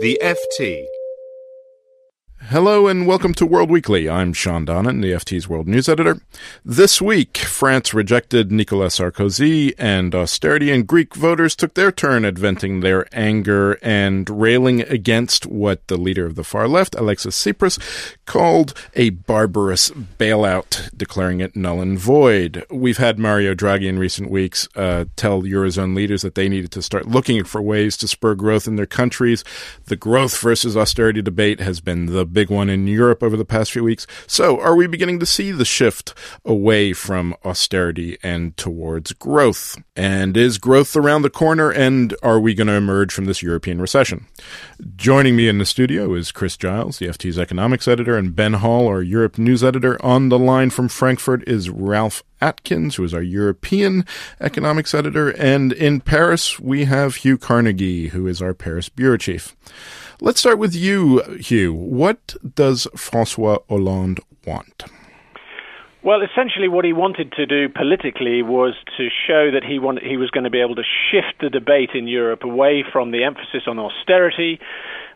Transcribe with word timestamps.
The 0.00 0.16
FT. 0.22 0.97
Hello 2.50 2.86
and 2.86 3.06
welcome 3.06 3.34
to 3.34 3.44
World 3.44 3.68
Weekly. 3.68 4.08
I'm 4.08 4.32
Shawn 4.32 4.64
Donnan, 4.64 5.02
the 5.02 5.12
FT's 5.12 5.50
World 5.50 5.68
News 5.68 5.86
Editor. 5.86 6.18
This 6.64 6.98
week, 6.98 7.36
France 7.36 7.92
rejected 7.92 8.50
Nicolas 8.50 8.98
Sarkozy 8.98 9.74
and 9.76 10.14
austerity, 10.14 10.72
and 10.72 10.86
Greek 10.86 11.14
voters 11.14 11.54
took 11.54 11.74
their 11.74 11.92
turn 11.92 12.24
at 12.24 12.38
venting 12.38 12.80
their 12.80 13.06
anger 13.12 13.72
and 13.82 14.30
railing 14.30 14.80
against 14.80 15.44
what 15.44 15.86
the 15.88 15.98
leader 15.98 16.24
of 16.24 16.36
the 16.36 16.42
far 16.42 16.66
left, 16.66 16.94
Alexis 16.94 17.36
Tsipras, 17.36 17.78
called 18.24 18.72
a 18.94 19.10
barbarous 19.10 19.90
bailout, 19.90 20.88
declaring 20.96 21.40
it 21.40 21.54
null 21.54 21.82
and 21.82 21.98
void. 21.98 22.64
We've 22.70 22.96
had 22.96 23.18
Mario 23.18 23.54
Draghi 23.54 23.88
in 23.88 23.98
recent 23.98 24.30
weeks 24.30 24.66
uh, 24.74 25.04
tell 25.16 25.42
Eurozone 25.42 25.94
leaders 25.94 26.22
that 26.22 26.34
they 26.34 26.48
needed 26.48 26.72
to 26.72 26.80
start 26.80 27.08
looking 27.08 27.44
for 27.44 27.60
ways 27.60 27.94
to 27.98 28.08
spur 28.08 28.34
growth 28.34 28.66
in 28.66 28.76
their 28.76 28.86
countries. 28.86 29.44
The 29.84 29.96
growth 29.96 30.40
versus 30.40 30.78
austerity 30.78 31.20
debate 31.20 31.60
has 31.60 31.82
been 31.82 32.06
the 32.06 32.24
big 32.38 32.50
one 32.50 32.70
in 32.70 32.86
Europe 32.86 33.20
over 33.20 33.36
the 33.36 33.44
past 33.44 33.72
few 33.72 33.82
weeks. 33.82 34.06
So, 34.28 34.60
are 34.60 34.76
we 34.76 34.86
beginning 34.86 35.18
to 35.18 35.26
see 35.26 35.50
the 35.50 35.64
shift 35.64 36.14
away 36.44 36.92
from 36.92 37.34
austerity 37.44 38.16
and 38.22 38.56
towards 38.56 39.12
growth? 39.12 39.76
And 39.96 40.36
is 40.36 40.56
growth 40.58 40.94
around 40.94 41.22
the 41.22 41.30
corner? 41.30 41.72
And 41.72 42.14
are 42.22 42.38
we 42.38 42.54
going 42.54 42.68
to 42.68 42.74
emerge 42.74 43.12
from 43.12 43.24
this 43.24 43.42
European 43.42 43.80
recession? 43.80 44.28
Joining 44.94 45.34
me 45.34 45.48
in 45.48 45.58
the 45.58 45.66
studio 45.66 46.14
is 46.14 46.30
Chris 46.30 46.56
Giles, 46.56 47.00
the 47.00 47.08
FT's 47.08 47.40
economics 47.40 47.88
editor, 47.88 48.16
and 48.16 48.36
Ben 48.36 48.52
Hall, 48.52 48.86
our 48.86 49.02
Europe 49.02 49.36
news 49.36 49.64
editor. 49.64 50.00
On 50.04 50.28
the 50.28 50.38
line 50.38 50.70
from 50.70 50.86
Frankfurt 50.86 51.42
is 51.48 51.68
Ralph 51.68 52.22
Atkins, 52.40 52.96
who 52.96 53.04
is 53.04 53.14
our 53.14 53.22
European 53.22 54.04
economics 54.40 54.94
editor. 54.94 55.30
And 55.30 55.72
in 55.72 56.00
Paris, 56.00 56.58
we 56.60 56.84
have 56.84 57.16
Hugh 57.16 57.38
Carnegy, 57.38 58.10
who 58.10 58.26
is 58.26 58.42
our 58.42 58.54
Paris 58.54 58.88
bureau 58.88 59.16
chief. 59.16 59.56
Let's 60.20 60.40
start 60.40 60.58
with 60.58 60.74
you, 60.74 61.22
Hugh. 61.40 61.72
What 61.72 62.34
does 62.54 62.88
Francois 62.96 63.58
Hollande 63.68 64.20
want? 64.44 64.84
Well, 66.02 66.22
essentially, 66.22 66.68
what 66.68 66.84
he 66.84 66.92
wanted 66.92 67.32
to 67.32 67.44
do 67.44 67.68
politically 67.68 68.40
was 68.42 68.74
to 68.96 69.08
show 69.26 69.50
that 69.50 69.64
he 69.64 69.78
wanted, 69.78 70.04
he 70.04 70.16
was 70.16 70.30
going 70.30 70.44
to 70.44 70.50
be 70.50 70.60
able 70.60 70.76
to 70.76 70.84
shift 71.10 71.40
the 71.40 71.50
debate 71.50 71.90
in 71.92 72.06
Europe 72.06 72.44
away 72.44 72.84
from 72.90 73.10
the 73.10 73.24
emphasis 73.24 73.64
on 73.66 73.78
austerity. 73.78 74.60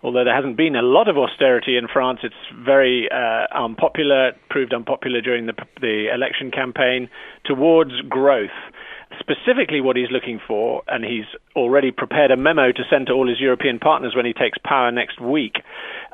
Although 0.02 0.24
there 0.24 0.34
hasn't 0.34 0.56
been 0.56 0.74
a 0.74 0.82
lot 0.82 1.08
of 1.08 1.16
austerity 1.16 1.76
in 1.76 1.86
France, 1.86 2.20
it's 2.22 2.34
very 2.64 3.08
uh, 3.10 3.46
unpopular, 3.54 4.32
proved 4.50 4.74
unpopular 4.74 5.20
during 5.20 5.46
the, 5.46 5.54
the 5.80 6.12
election 6.12 6.50
campaign, 6.50 7.08
towards 7.44 7.92
growth. 8.08 8.50
Specifically 9.20 9.80
what 9.80 9.96
he's 9.96 10.10
looking 10.10 10.40
for, 10.46 10.82
and 10.88 11.04
he's 11.04 11.26
already 11.54 11.92
prepared 11.92 12.30
a 12.30 12.36
memo 12.36 12.72
to 12.72 12.82
send 12.90 13.06
to 13.06 13.12
all 13.12 13.28
his 13.28 13.38
European 13.38 13.78
partners 13.78 14.14
when 14.16 14.26
he 14.26 14.32
takes 14.32 14.58
power 14.64 14.90
next 14.90 15.20
week, 15.20 15.56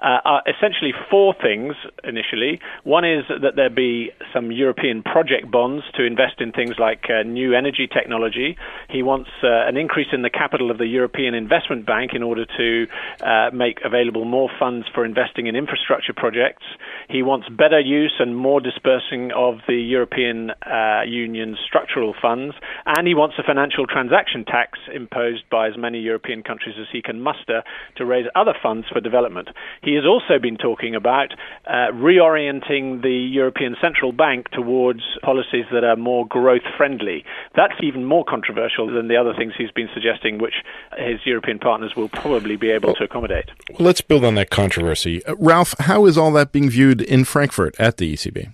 uh, 0.03 0.21
are 0.25 0.43
essentially 0.47 0.93
four 1.11 1.35
things 1.41 1.75
initially. 2.05 2.61
One 2.85 3.05
is 3.05 3.25
that 3.29 3.57
there 3.57 3.71
be 3.71 4.11
some 4.33 4.53
European 4.53 5.03
project 5.03 5.51
bonds 5.51 5.85
to 5.95 6.05
invest 6.05 6.41
in 6.41 6.53
things 6.53 6.77
like 6.79 7.07
uh, 7.11 7.23
new 7.23 7.55
energy 7.55 7.89
technology. 7.89 8.57
He 8.89 9.03
wants 9.03 9.31
uh, 9.43 9.67
an 9.67 9.77
increase 9.77 10.09
in 10.13 10.23
the 10.23 10.31
capital 10.31 10.71
of 10.71 10.79
the 10.79 10.87
European 10.87 11.35
Investment 11.35 11.87
Bank 11.87 12.13
in 12.15 12.23
order 12.23 12.47
to 12.57 12.87
uh, 13.21 13.51
make 13.53 13.79
available 13.85 14.25
more 14.25 14.51
funds 14.59 14.87
for 14.95 15.05
investing 15.05 15.47
in 15.47 15.57
infrastructure 15.57 16.13
projects. 16.15 16.65
He 17.09 17.23
wants 17.23 17.49
better 17.49 17.81
use 17.81 18.15
and 18.19 18.37
more 18.37 18.61
dispersing 18.61 19.33
of 19.33 19.59
the 19.67 19.75
European 19.75 20.51
uh, 20.51 21.03
Union's 21.07 21.59
structural 21.67 22.15
funds, 22.21 22.55
and 22.87 23.07
he 23.07 23.15
wants 23.15 23.37
a 23.39 23.43
financial 23.43 23.87
transaction 23.87 24.45
tax 24.45 24.79
imposed 24.95 25.49
by 25.51 25.69
as 25.69 25.77
many 25.77 25.99
European 26.01 26.43
countries 26.43 26.77
as 26.81 26.87
he 26.93 27.03
can 27.03 27.21
muster 27.21 27.63
to 27.97 28.05
raise 28.05 28.27
other 28.35 28.55
funds 28.63 28.87
for 28.93 29.01
development. 29.01 29.49
He 29.83 29.88
has 29.95 30.05
also 30.05 30.39
been 30.41 30.57
talking 30.57 30.95
about 30.95 31.33
uh, 31.67 31.93
reorienting 31.93 33.03
the 33.03 33.11
European 33.11 33.77
Central 33.81 34.13
Bank 34.13 34.49
towards 34.51 35.03
policies 35.23 35.65
that 35.73 35.85
are 35.85 35.97
more 35.97 36.27
growth 36.27 36.63
friendly. 36.77 37.25
That's 37.55 37.75
even 37.83 38.05
more 38.05 38.25
controversial 38.25 38.87
than 38.87 39.09
the 39.09 39.17
other 39.17 39.35
things 39.35 39.53
he's 39.57 39.71
been 39.71 39.89
suggesting, 39.95 40.39
which 40.39 40.55
his 40.97 41.21
European 41.25 41.59
partners 41.59 41.95
will 41.97 42.09
probably 42.09 42.57
be 42.57 42.71
able 42.71 42.95
to 42.95 43.05
accommodate. 43.05 43.47
Well, 43.71 43.87
let's 43.87 44.01
build 44.01 44.25
on 44.25 44.35
that 44.37 44.51
controversy. 44.51 45.25
Uh, 45.25 45.35
Ralph, 45.39 45.75
how 45.81 46.07
is 46.07 46.19
all 46.19 46.33
that 46.33 46.53
being 46.53 46.71
viewed 46.71 47.03
in 47.03 47.25
Frankfurt 47.25 47.79
at 47.79 47.97
the 47.97 48.13
ECB? 48.15 48.53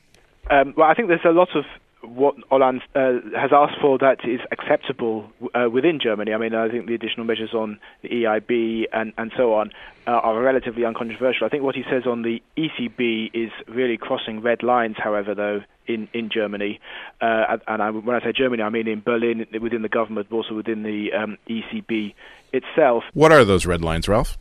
Um, 0.50 0.74
well, 0.76 0.88
I 0.88 0.94
think 0.94 1.08
there's 1.08 1.24
a 1.24 1.30
lot 1.30 1.48
of 1.54 1.64
what 2.06 2.36
Hollande 2.50 2.82
uh, 2.94 3.20
has 3.38 3.50
asked 3.52 3.80
for 3.80 3.98
that 3.98 4.18
is 4.24 4.40
acceptable 4.50 5.30
uh, 5.54 5.68
within 5.70 5.98
Germany. 6.00 6.32
I 6.32 6.38
mean, 6.38 6.54
I 6.54 6.68
think 6.68 6.86
the 6.86 6.94
additional 6.94 7.26
measures 7.26 7.54
on 7.54 7.78
the 8.02 8.08
EIB 8.08 8.84
and, 8.92 9.12
and 9.18 9.32
so 9.36 9.54
on 9.54 9.70
uh, 10.06 10.10
are 10.10 10.40
relatively 10.40 10.84
uncontroversial. 10.84 11.46
I 11.46 11.48
think 11.48 11.62
what 11.62 11.74
he 11.74 11.82
says 11.90 12.06
on 12.06 12.22
the 12.22 12.42
ECB 12.56 13.30
is 13.34 13.50
really 13.68 13.96
crossing 13.96 14.40
red 14.40 14.62
lines, 14.62 14.96
however, 14.98 15.34
though, 15.34 15.62
in, 15.86 16.08
in 16.12 16.30
Germany. 16.30 16.80
Uh, 17.20 17.58
and 17.66 17.82
I, 17.82 17.90
when 17.90 18.16
I 18.16 18.20
say 18.20 18.32
Germany, 18.32 18.62
I 18.62 18.70
mean 18.70 18.88
in 18.88 19.00
Berlin, 19.00 19.46
within 19.60 19.82
the 19.82 19.88
government, 19.88 20.28
but 20.30 20.36
also 20.36 20.54
within 20.54 20.82
the 20.82 21.12
um, 21.12 21.38
ECB 21.48 22.14
itself. 22.52 23.04
What 23.12 23.32
are 23.32 23.44
those 23.44 23.66
red 23.66 23.82
lines, 23.82 24.08
Ralph? 24.08 24.38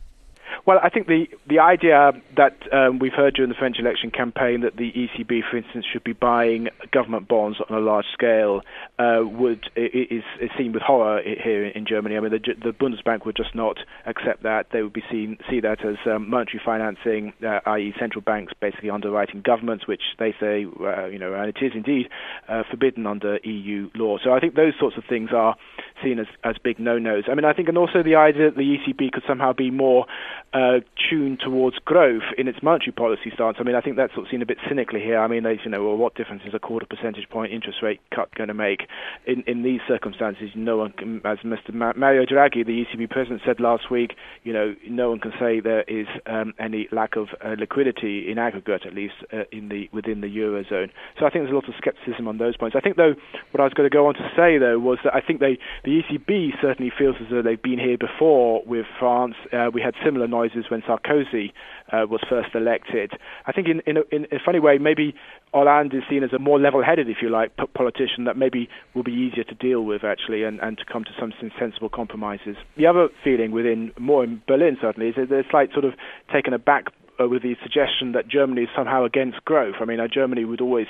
Well, 0.66 0.78
I 0.82 0.88
think 0.88 1.06
the 1.06 1.26
the 1.48 1.58
idea 1.58 2.12
that 2.36 2.56
um, 2.72 2.98
we've 2.98 3.12
heard 3.12 3.34
during 3.34 3.50
the 3.50 3.56
French 3.56 3.78
election 3.78 4.10
campaign 4.10 4.62
that 4.62 4.76
the 4.76 4.92
ECB, 4.92 5.40
for 5.50 5.56
instance, 5.56 5.84
should 5.90 6.04
be 6.04 6.12
buying 6.12 6.68
government 6.92 7.28
bonds 7.28 7.58
on 7.68 7.76
a 7.76 7.80
large 7.80 8.06
scale 8.12 8.62
uh, 8.98 9.20
would 9.24 9.70
is, 9.76 10.22
is 10.40 10.50
seen 10.56 10.72
with 10.72 10.82
horror 10.82 11.20
here 11.22 11.66
in 11.66 11.86
Germany. 11.86 12.16
I 12.16 12.20
mean, 12.20 12.30
the, 12.30 12.38
the 12.38 12.72
Bundesbank 12.72 13.26
would 13.26 13.36
just 13.36 13.54
not 13.54 13.78
accept 14.06 14.42
that. 14.42 14.68
They 14.72 14.82
would 14.82 14.92
be 14.92 15.04
seen 15.10 15.38
see 15.50 15.60
that 15.60 15.84
as 15.84 15.96
um, 16.06 16.30
monetary 16.30 16.60
financing, 16.64 17.32
uh, 17.44 17.60
i.e., 17.66 17.94
central 17.98 18.22
banks 18.22 18.52
basically 18.60 18.90
underwriting 18.90 19.42
governments, 19.42 19.86
which 19.86 20.02
they 20.18 20.34
say, 20.40 20.66
uh, 20.80 21.06
you 21.06 21.18
know, 21.18 21.34
and 21.34 21.48
it 21.48 21.56
is 21.62 21.72
indeed 21.74 22.08
uh, 22.48 22.62
forbidden 22.70 23.06
under 23.06 23.38
EU 23.44 23.90
law. 23.94 24.18
So 24.22 24.32
I 24.32 24.40
think 24.40 24.54
those 24.54 24.74
sorts 24.78 24.96
of 24.96 25.04
things 25.08 25.30
are 25.34 25.56
seen 26.02 26.18
as 26.18 26.26
as 26.42 26.56
big 26.62 26.78
no-nos. 26.78 27.24
I 27.30 27.34
mean, 27.34 27.44
I 27.44 27.52
think, 27.52 27.68
and 27.68 27.78
also 27.78 28.02
the 28.02 28.16
idea 28.16 28.50
that 28.50 28.56
the 28.56 28.76
ECB 28.76 29.12
could 29.12 29.22
somehow 29.26 29.52
be 29.52 29.70
more 29.70 30.06
uh, 30.54 30.78
tuned 31.10 31.40
towards 31.40 31.76
growth 31.84 32.22
in 32.38 32.46
its 32.46 32.62
monetary 32.62 32.92
policy 32.92 33.32
stance. 33.34 33.56
I 33.58 33.64
mean, 33.64 33.74
I 33.74 33.80
think 33.80 33.96
that's 33.96 34.14
sort 34.14 34.26
of 34.26 34.30
seen 34.30 34.40
a 34.40 34.46
bit 34.46 34.58
cynically 34.68 35.00
here. 35.00 35.18
I 35.18 35.26
mean, 35.26 35.42
they, 35.42 35.58
you 35.64 35.70
know, 35.70 35.82
well, 35.82 35.96
what 35.96 36.14
difference 36.14 36.42
is 36.46 36.54
a 36.54 36.60
quarter 36.60 36.86
percentage 36.86 37.28
point 37.28 37.52
interest 37.52 37.78
rate 37.82 38.00
cut 38.14 38.32
going 38.36 38.48
to 38.48 38.54
make 38.54 38.86
in 39.26 39.42
in 39.48 39.64
these 39.64 39.80
circumstances? 39.88 40.50
No 40.54 40.76
one, 40.76 40.92
can, 40.92 41.20
as 41.24 41.38
Mr. 41.38 41.74
Mario 41.74 42.24
Draghi, 42.24 42.64
the 42.64 42.84
ECB 42.84 43.10
president, 43.10 43.42
said 43.44 43.58
last 43.58 43.90
week, 43.90 44.14
you 44.44 44.52
know, 44.52 44.76
no 44.88 45.10
one 45.10 45.18
can 45.18 45.32
say 45.40 45.58
there 45.58 45.82
is 45.88 46.06
um, 46.26 46.54
any 46.60 46.88
lack 46.92 47.16
of 47.16 47.28
uh, 47.44 47.56
liquidity 47.58 48.30
in 48.30 48.38
aggregate, 48.38 48.86
at 48.86 48.94
least 48.94 49.14
uh, 49.32 49.42
in 49.50 49.68
the 49.68 49.88
within 49.92 50.20
the 50.20 50.28
eurozone. 50.28 50.90
So 51.18 51.26
I 51.26 51.30
think 51.30 51.44
there's 51.44 51.50
a 51.50 51.54
lot 51.54 51.68
of 51.68 51.74
scepticism 51.82 52.28
on 52.28 52.38
those 52.38 52.56
points. 52.56 52.76
I 52.76 52.80
think, 52.80 52.96
though, 52.96 53.14
what 53.50 53.60
I 53.60 53.64
was 53.64 53.74
going 53.74 53.90
to 53.90 53.94
go 53.94 54.06
on 54.06 54.14
to 54.14 54.30
say 54.36 54.58
though 54.58 54.78
was 54.78 54.98
that 55.02 55.14
I 55.14 55.20
think 55.20 55.40
they 55.40 55.58
the 55.82 56.00
ECB 56.00 56.60
certainly 56.62 56.92
feels 56.96 57.16
as 57.20 57.26
though 57.28 57.42
they've 57.42 57.60
been 57.60 57.80
here 57.80 57.98
before 57.98 58.62
with 58.64 58.86
France. 59.00 59.34
Uh, 59.52 59.70
we 59.74 59.82
had 59.82 59.94
similar 60.04 60.28
noise 60.28 60.43
when 60.70 60.82
Sarkozy 60.82 61.52
uh, 61.92 62.06
was 62.08 62.20
first 62.28 62.54
elected. 62.54 63.12
I 63.46 63.52
think 63.52 63.68
in, 63.68 63.80
in, 63.86 63.96
a, 63.98 64.02
in 64.10 64.24
a 64.32 64.38
funny 64.44 64.60
way, 64.60 64.78
maybe 64.78 65.14
Hollande 65.52 65.94
is 65.94 66.02
seen 66.08 66.22
as 66.22 66.32
a 66.32 66.38
more 66.38 66.58
level-headed, 66.58 67.08
if 67.08 67.18
you 67.22 67.30
like, 67.30 67.56
politician 67.74 68.24
that 68.24 68.36
maybe 68.36 68.68
will 68.94 69.02
be 69.02 69.12
easier 69.12 69.44
to 69.44 69.54
deal 69.54 69.82
with 69.82 70.04
actually, 70.04 70.44
and, 70.44 70.60
and 70.60 70.78
to 70.78 70.84
come 70.84 71.04
to 71.04 71.10
some 71.18 71.32
sensible 71.58 71.88
compromises. 71.88 72.56
The 72.76 72.86
other 72.86 73.08
feeling 73.22 73.52
within 73.52 73.92
more 73.98 74.24
in 74.24 74.42
Berlin 74.46 74.76
certainly 74.80 75.08
is 75.10 75.14
that 75.16 75.28
there's 75.28 75.46
slight 75.50 75.72
sort 75.72 75.84
of 75.84 75.94
taken 76.32 76.52
aback 76.52 76.86
uh, 77.20 77.28
with 77.28 77.42
the 77.42 77.54
suggestion 77.62 78.12
that 78.12 78.28
Germany 78.28 78.62
is 78.62 78.68
somehow 78.76 79.04
against 79.04 79.44
growth. 79.44 79.76
I 79.80 79.84
mean, 79.84 80.00
uh, 80.00 80.08
Germany 80.12 80.44
would 80.44 80.60
always 80.60 80.88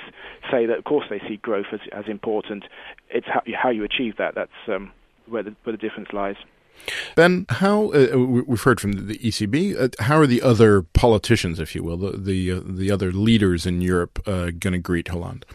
say 0.51 0.65
that, 0.65 0.77
of 0.77 0.83
course, 0.83 1.05
they 1.09 1.19
see 1.27 1.37
growth 1.37 1.67
as, 1.71 1.81
as 1.91 2.05
important. 2.07 2.65
It's 3.09 3.27
how, 3.27 3.41
how 3.61 3.69
you 3.69 3.83
achieve 3.83 4.15
that. 4.17 4.33
That's 4.35 4.51
um, 4.67 4.91
where, 5.27 5.43
the, 5.43 5.55
where 5.63 5.75
the 5.75 5.81
difference 5.81 6.09
lies. 6.13 6.35
Ben, 7.15 7.45
how 7.49 7.91
uh, 7.91 8.09
uh 8.13 8.17
we've 8.19 8.61
heard 8.61 8.79
from 8.79 9.07
the 9.07 9.17
ECB. 9.17 9.79
Uh, 9.79 10.03
how 10.03 10.17
are 10.17 10.27
the 10.27 10.41
other 10.41 10.81
politicians, 10.81 11.59
if 11.59 11.75
you 11.75 11.83
will, 11.83 11.97
the 11.97 12.17
the, 12.17 12.51
uh, 12.51 12.61
the 12.63 12.91
other 12.91 13.11
leaders 13.11 13.65
in 13.65 13.81
Europe, 13.81 14.21
uh, 14.27 14.51
going 14.51 14.73
to 14.73 14.79
greet 14.79 15.07
Hollande? 15.07 15.45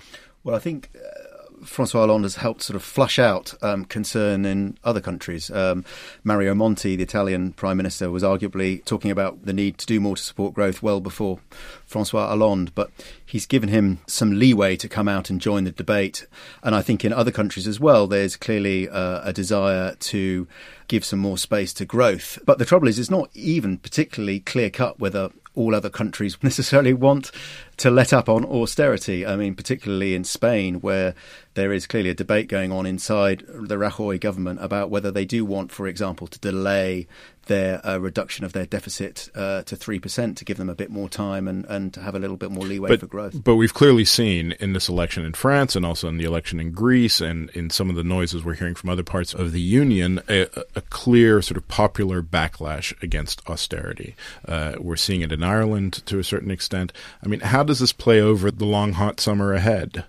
Well, 0.43 0.57
I 0.57 0.59
think 0.59 0.91
uh, 0.97 1.31
Francois 1.65 2.01
Hollande 2.01 2.25
has 2.25 2.37
helped 2.37 2.63
sort 2.63 2.77
of 2.77 2.83
flush 2.83 3.19
out 3.19 3.55
um, 3.63 3.85
concern 3.85 4.45
in 4.45 4.79
other 4.83 5.01
countries. 5.01 5.51
Um, 5.51 5.85
Mario 6.25 6.55
Monti, 6.55 6.97
the 6.97 7.03
Italian 7.03 7.53
Prime 7.53 7.77
Minister, 7.77 8.11
was 8.11 8.23
arguably 8.23 8.85
talking 8.85 9.11
about 9.11 9.45
the 9.45 9.53
need 9.53 9.79
to 9.79 9.87
do 9.87 10.01
more 10.01 10.17
to 10.17 10.23
support 10.23 10.55
growth 10.55 10.83
well 10.83 11.01
before 11.01 11.41
Francois 11.85 12.29
Hollande, 12.29 12.75
but 12.75 12.91
he's 13.25 13.47
given 13.47 13.69
him 13.69 14.01
some 14.07 14.39
leeway 14.39 14.77
to 14.77 14.89
come 14.89 15.09
out 15.09 15.31
and 15.31 15.41
join 15.41 15.65
the 15.65 15.71
debate. 15.71 16.27
And 16.63 16.75
I 16.75 16.83
think 16.83 17.05
in 17.05 17.13
other 17.13 17.31
countries 17.31 17.67
as 17.67 17.79
well, 17.79 18.07
there's 18.07 18.37
clearly 18.37 18.89
uh, 18.89 19.21
a 19.23 19.33
desire 19.33 19.95
to 19.95 20.49
give 20.91 21.05
some 21.05 21.21
more 21.21 21.39
space 21.39 21.73
to 21.73 21.85
growth. 21.85 22.37
But 22.45 22.59
the 22.59 22.65
trouble 22.65 22.89
is, 22.89 22.99
it's 22.99 23.11
not 23.11 23.31
even 23.33 23.79
particularly 23.79 24.41
clear 24.41 24.71
cut 24.71 24.99
whether 24.99 25.31
all 25.55 25.73
other 25.73 25.89
countries 25.89 26.37
necessarily 26.43 26.93
want 26.93 27.31
to 27.77 27.91
let 27.91 28.13
up 28.13 28.29
on 28.29 28.45
austerity. 28.45 29.25
I 29.25 29.37
mean, 29.37 29.55
particularly 29.55 30.17
in 30.17 30.25
Spain, 30.25 30.81
where 30.81 31.15
there 31.55 31.73
is 31.73 31.87
clearly 31.87 32.11
a 32.11 32.15
debate 32.15 32.49
going 32.49 32.73
on 32.73 32.87
inside 32.87 33.45
the 33.47 33.77
Rajoy 33.77 34.19
government 34.21 34.59
about 34.63 34.91
whether 34.91 35.13
they 35.13 35.25
do 35.25 35.45
want, 35.45 35.71
for 35.71 35.87
example, 35.87 36.27
to 36.27 36.39
delay 36.41 37.07
their 37.51 37.85
uh, 37.85 37.99
reduction 37.99 38.45
of 38.45 38.53
their 38.53 38.65
deficit 38.65 39.29
uh, 39.35 39.63
to 39.65 39.75
3% 39.75 40.37
to 40.37 40.45
give 40.45 40.57
them 40.57 40.71
a 40.71 40.75
bit 40.75 40.89
more 40.89 41.09
time 41.09 41.49
and, 41.49 41.65
and 41.67 41.93
to 41.93 42.01
have 42.01 42.15
a 42.15 42.19
little 42.21 42.37
bit 42.37 42.53
more 42.53 42.65
leeway 42.65 42.91
but, 42.91 43.01
for 43.01 43.07
growth. 43.09 43.43
But 43.43 43.57
we've 43.57 43.75
clearly 43.75 44.05
seen 44.05 44.53
in 44.53 44.73
this 44.73 44.89
election 44.89 45.25
in 45.25 45.33
France 45.33 45.75
and 45.75 45.85
also 45.85 46.07
in 46.09 46.17
the 46.17 46.25
election 46.25 46.61
in 46.61 46.71
Greece 46.71 47.21
and 47.21 47.51
in 47.51 47.69
some 47.69 47.91
of 47.91 47.97
the 47.97 48.05
noises 48.05 48.45
we're 48.45 48.55
hearing 48.55 48.77
from 48.77 48.89
other 48.89 49.03
parts 49.03 49.35
of 49.35 49.51
the 49.51 49.61
Union 49.61 50.21
a, 50.29 50.43
a 50.77 50.81
clear 50.91 51.43
sort 51.43 51.57
of 51.57 51.67
popular 51.67 52.23
backlash 52.23 52.95
against 53.03 53.43
austerity. 53.51 54.15
Uh, 54.47 54.77
we're 54.79 54.95
seeing 54.95 55.21
it 55.21 55.33
in 55.33 55.43
Ireland 55.43 56.07
to 56.07 56.21
a 56.21 56.25
certain 56.25 56.53
extent. 56.53 56.93
I 57.25 57.27
mean, 57.27 57.41
how 57.41 57.65
does 57.65 57.81
this 57.81 57.93
play 57.93 58.21
over 58.21 58.53
the 58.53 58.65
long, 58.65 58.93
hot 58.93 59.19
summer 59.19 59.53
ahead? 59.53 60.05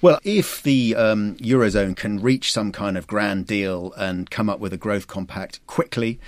Well, 0.00 0.20
if 0.22 0.62
the 0.62 0.94
um, 0.94 1.34
Eurozone 1.38 1.96
can 1.96 2.20
reach 2.20 2.52
some 2.52 2.70
kind 2.70 2.96
of 2.96 3.08
grand 3.08 3.48
deal 3.48 3.92
and 3.96 4.30
come 4.30 4.48
up 4.48 4.60
with 4.60 4.72
a 4.72 4.76
growth 4.76 5.08
compact 5.08 5.58
quickly, 5.66 6.20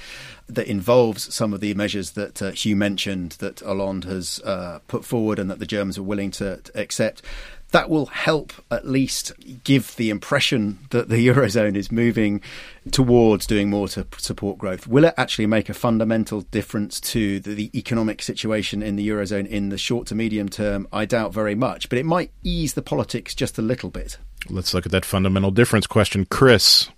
that 0.55 0.67
involves 0.67 1.33
some 1.33 1.53
of 1.53 1.61
the 1.61 1.75
measures 1.75 2.13
that 2.13 2.43
uh, 2.43 2.51
Hugh 2.51 2.77
mentioned 2.77 3.33
that 3.33 3.61
Hollande 3.61 4.05
has 4.05 4.41
uh, 4.45 4.81
put 4.89 5.05
forward 5.05 5.39
and 5.39 5.51
that 5.51 5.59
the 5.59 5.67
Germans 5.67 5.99
are 5.99 6.03
willing 6.03 6.31
to, 6.33 6.59
to, 6.59 6.81
accept. 6.81 7.23
That 7.73 7.89
will 7.89 8.07
help 8.07 8.53
at 8.71 8.87
least 8.87 9.33
give 9.63 9.95
the 9.97 10.11
impression 10.11 10.81
that 10.91 11.09
the 11.09 11.29
Eurozone 11.29 11.77
is 11.77 11.93
moving 11.93 12.41
towards 12.91 13.47
doing 13.47 13.71
more 13.71 13.87
to 13.89 14.07
support 14.19 14.59
growth. 14.59 14.87
Will 14.87 15.05
it 15.05 15.15
actually 15.17 15.47
make 15.47 15.69
a 15.69 15.75
fundamental 15.75 16.41
difference 16.41 17.01
to 17.01 17.39
the, 17.41 17.55
the 17.55 17.79
economic 17.79 18.23
situation 18.23 18.83
in 18.83 18.97
the 18.97 19.09
Eurozone 19.09 19.47
in 19.47 19.69
the 19.69 19.79
short 19.79 20.09
to 20.09 20.15
medium 20.15 20.49
term? 20.49 20.89
I 20.93 21.05
doubt 21.05 21.33
very 21.33 21.55
much, 21.55 21.89
but 21.89 21.99
it 21.99 22.07
might 22.07 22.33
ease 22.43 22.75
the 22.75 22.83
politics 22.83 23.35
just 23.35 23.59
a 23.59 23.63
little 23.63 23.91
bit. 23.91 24.19
Let's 24.49 24.75
look 24.75 24.87
at 24.87 24.93
that 24.93 25.05
fundamental 25.05 25.51
difference 25.51 25.87
question. 25.87 26.27
Chris, 26.27 26.89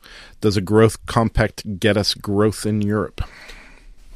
does 0.40 0.56
a 0.56 0.60
growth 0.60 1.04
compact 1.06 1.78
get 1.80 1.96
us 1.96 2.14
growth 2.14 2.64
in 2.64 2.80
Europe? 2.80 3.20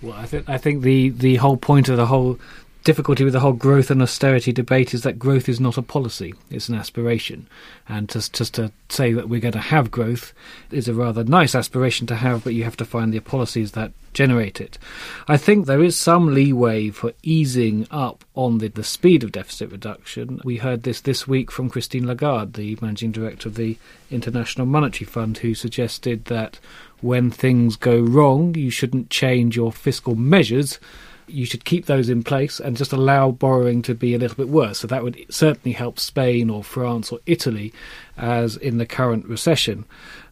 Well, 0.02 0.14
I 0.14 0.26
think 0.26 0.48
I 0.48 0.58
think 0.58 0.82
the 0.82 1.08
the 1.08 1.36
whole 1.36 1.56
point 1.56 1.88
of 1.88 1.96
the 1.96 2.06
whole 2.06 2.38
difficulty 2.86 3.24
with 3.24 3.32
the 3.32 3.40
whole 3.40 3.52
growth 3.52 3.90
and 3.90 4.00
austerity 4.00 4.52
debate 4.52 4.94
is 4.94 5.02
that 5.02 5.18
growth 5.18 5.48
is 5.48 5.58
not 5.58 5.76
a 5.76 5.82
policy; 5.82 6.32
it's 6.50 6.68
an 6.68 6.76
aspiration. 6.76 7.48
And 7.88 8.08
just 8.08 8.32
just 8.32 8.54
to 8.54 8.70
say 8.88 9.12
that 9.12 9.28
we're 9.28 9.40
going 9.40 9.50
to 9.54 9.58
have 9.58 9.90
growth 9.90 10.32
is 10.70 10.86
a 10.86 10.94
rather 10.94 11.24
nice 11.24 11.56
aspiration 11.56 12.06
to 12.06 12.14
have, 12.14 12.44
but 12.44 12.54
you 12.54 12.62
have 12.62 12.76
to 12.76 12.84
find 12.84 13.12
the 13.12 13.18
policies 13.18 13.72
that 13.72 13.90
generate 14.14 14.60
it. 14.60 14.78
I 15.26 15.36
think 15.36 15.66
there 15.66 15.82
is 15.82 15.96
some 15.96 16.32
leeway 16.32 16.90
for 16.90 17.12
easing 17.24 17.88
up 17.90 18.24
on 18.36 18.58
the, 18.58 18.68
the 18.68 18.84
speed 18.84 19.24
of 19.24 19.32
deficit 19.32 19.72
reduction. 19.72 20.40
We 20.44 20.58
heard 20.58 20.84
this 20.84 21.00
this 21.00 21.26
week 21.26 21.50
from 21.50 21.68
Christine 21.68 22.06
Lagarde, 22.06 22.52
the 22.52 22.78
managing 22.80 23.10
director 23.10 23.48
of 23.48 23.56
the 23.56 23.76
International 24.12 24.64
Monetary 24.64 25.06
Fund, 25.06 25.38
who 25.38 25.56
suggested 25.56 26.26
that 26.26 26.60
when 27.00 27.32
things 27.32 27.74
go 27.74 27.98
wrong, 27.98 28.54
you 28.54 28.70
shouldn't 28.70 29.10
change 29.10 29.56
your 29.56 29.72
fiscal 29.72 30.14
measures 30.14 30.78
you 31.28 31.44
should 31.44 31.64
keep 31.64 31.86
those 31.86 32.08
in 32.08 32.22
place 32.22 32.60
and 32.60 32.76
just 32.76 32.92
allow 32.92 33.30
borrowing 33.30 33.82
to 33.82 33.94
be 33.94 34.14
a 34.14 34.18
little 34.18 34.36
bit 34.36 34.48
worse. 34.48 34.78
So 34.78 34.86
that 34.86 35.02
would 35.02 35.24
certainly 35.28 35.72
help 35.72 35.98
Spain 35.98 36.50
or 36.50 36.62
France 36.62 37.10
or 37.12 37.18
Italy 37.26 37.72
as 38.16 38.56
in 38.56 38.78
the 38.78 38.86
current 38.86 39.26
recession. 39.26 39.84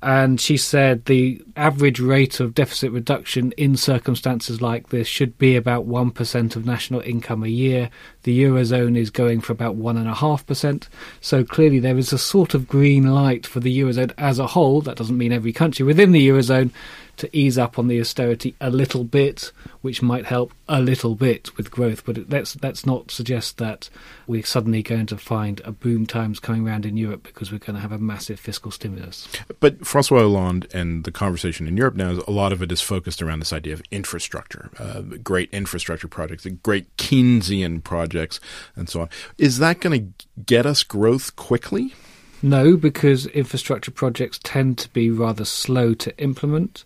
And 0.02 0.38
she 0.38 0.58
said 0.58 1.06
the 1.06 1.42
average 1.56 1.98
rate 1.98 2.38
of 2.38 2.54
deficit 2.54 2.92
reduction 2.92 3.52
in 3.52 3.76
circumstances 3.76 4.60
like 4.60 4.90
this 4.90 5.08
should 5.08 5.38
be 5.38 5.56
about 5.56 5.88
1% 5.88 6.56
of 6.56 6.66
national 6.66 7.00
income 7.00 7.42
a 7.42 7.48
year. 7.48 7.88
The 8.24 8.42
Eurozone 8.42 8.98
is 8.98 9.08
going 9.08 9.40
for 9.40 9.52
about 9.52 9.78
1.5%. 9.78 10.88
So 11.22 11.42
clearly 11.42 11.78
there 11.78 11.96
is 11.96 12.12
a 12.12 12.18
sort 12.18 12.52
of 12.52 12.68
green 12.68 13.14
light 13.14 13.46
for 13.46 13.60
the 13.60 13.78
Eurozone 13.80 14.12
as 14.18 14.38
a 14.38 14.48
whole. 14.48 14.82
That 14.82 14.96
doesn't 14.96 15.16
mean 15.16 15.32
every 15.32 15.54
country 15.54 15.86
within 15.86 16.12
the 16.12 16.28
Eurozone 16.28 16.70
to 17.16 17.36
ease 17.36 17.56
up 17.58 17.78
on 17.78 17.88
the 17.88 18.00
austerity 18.00 18.54
a 18.60 18.70
little 18.70 19.04
bit, 19.04 19.52
which 19.82 20.02
might 20.02 20.26
help 20.26 20.52
a 20.68 20.80
little 20.80 21.14
bit 21.14 21.56
with 21.56 21.70
growth. 21.70 22.04
But 22.04 22.28
let's 22.28 22.60
let's 22.62 22.84
not 22.84 23.10
suggest 23.10 23.58
that 23.58 23.88
we're 24.26 24.44
suddenly 24.44 24.82
going 24.82 25.06
to 25.06 25.16
find 25.16 25.60
a 25.64 25.72
boom 25.72 26.06
times 26.06 26.40
coming 26.40 26.66
around 26.66 26.84
in 26.84 26.96
Europe 26.96 27.22
because 27.22 27.52
we're 27.52 27.58
going 27.74 27.82
to 27.82 27.88
have 27.88 28.00
a 28.00 28.02
massive 28.02 28.38
fiscal 28.38 28.70
stimulus. 28.70 29.28
But 29.60 29.84
Francois 29.84 30.20
Hollande 30.20 30.68
and 30.72 31.04
the 31.04 31.10
conversation 31.10 31.66
in 31.66 31.76
Europe 31.76 31.96
now, 31.96 32.10
is 32.10 32.18
a 32.18 32.30
lot 32.30 32.52
of 32.52 32.62
it 32.62 32.70
is 32.70 32.80
focused 32.80 33.20
around 33.20 33.40
this 33.40 33.52
idea 33.52 33.72
of 33.72 33.82
infrastructure, 33.90 34.70
uh, 34.78 35.00
great 35.22 35.50
infrastructure 35.52 36.08
projects, 36.08 36.46
great 36.62 36.96
Keynesian 36.96 37.82
projects, 37.82 38.38
and 38.76 38.88
so 38.88 39.02
on. 39.02 39.08
Is 39.38 39.58
that 39.58 39.80
going 39.80 40.14
to 40.14 40.24
get 40.46 40.66
us 40.66 40.82
growth 40.84 41.34
quickly? 41.34 41.94
No, 42.42 42.76
because 42.76 43.26
infrastructure 43.26 43.90
projects 43.90 44.38
tend 44.42 44.78
to 44.78 44.88
be 44.90 45.10
rather 45.10 45.44
slow 45.44 45.94
to 45.94 46.16
implement, 46.18 46.84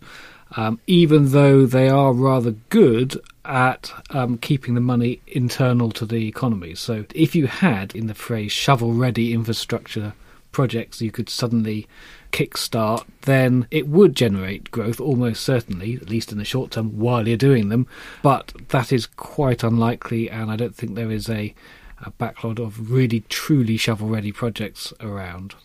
um, 0.55 0.79
even 0.87 1.31
though 1.31 1.65
they 1.65 1.89
are 1.89 2.13
rather 2.13 2.51
good 2.69 3.19
at 3.45 3.91
um, 4.11 4.37
keeping 4.37 4.73
the 4.73 4.81
money 4.81 5.21
internal 5.27 5.91
to 5.91 6.05
the 6.05 6.27
economy. 6.27 6.75
So, 6.75 7.05
if 7.13 7.35
you 7.35 7.47
had, 7.47 7.93
in 7.93 8.07
the 8.07 8.15
phrase, 8.15 8.51
shovel 8.51 8.93
ready 8.93 9.33
infrastructure 9.33 10.13
projects 10.51 11.01
you 11.01 11.11
could 11.11 11.29
suddenly 11.29 11.87
kickstart, 12.31 13.05
then 13.21 13.67
it 13.71 13.87
would 13.87 14.15
generate 14.15 14.71
growth 14.71 14.99
almost 14.99 15.43
certainly, 15.43 15.95
at 15.95 16.09
least 16.09 16.31
in 16.31 16.37
the 16.37 16.45
short 16.45 16.71
term, 16.71 16.97
while 16.97 17.27
you're 17.27 17.37
doing 17.37 17.69
them. 17.69 17.87
But 18.21 18.53
that 18.69 18.91
is 18.91 19.05
quite 19.05 19.63
unlikely, 19.63 20.29
and 20.29 20.51
I 20.51 20.55
don't 20.55 20.75
think 20.75 20.95
there 20.95 21.11
is 21.11 21.29
a 21.29 21.53
a 22.01 22.11
backlog 22.11 22.59
of 22.59 22.91
really 22.91 23.21
truly 23.29 23.77
shovel 23.77 24.07
ready 24.07 24.31
projects 24.31 24.93
around. 25.01 25.55